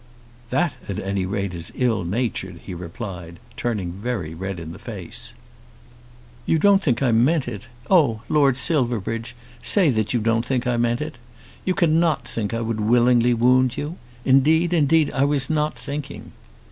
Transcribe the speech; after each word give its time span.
"That 0.49 0.77
at 0.89 0.97
any 0.99 1.27
rate 1.27 1.53
is 1.53 1.71
ill 1.75 2.03
natured," 2.03 2.61
he 2.65 2.73
replied, 2.73 3.37
turning 3.55 3.91
very 3.91 4.33
red 4.33 4.59
in 4.59 4.71
the 4.71 4.79
face. 4.79 5.35
"You 6.47 6.57
don't 6.57 6.81
think 6.81 7.03
I 7.03 7.11
meant 7.11 7.47
it. 7.47 7.67
Oh, 7.87 8.21
Lord 8.27 8.57
Silverbridge, 8.57 9.35
say 9.61 9.91
that 9.91 10.11
you 10.11 10.19
don't 10.19 10.43
think 10.43 10.65
I 10.65 10.75
meant 10.75 11.01
it. 11.01 11.19
You 11.65 11.75
cannot 11.75 12.27
think 12.27 12.51
I 12.51 12.61
would 12.61 12.79
willingly 12.81 13.35
wound 13.35 13.77
you. 13.77 13.97
Indeed, 14.25 14.73
indeed, 14.73 15.11
I 15.11 15.23
was 15.23 15.51
not 15.51 15.77
thinking." 15.77 16.31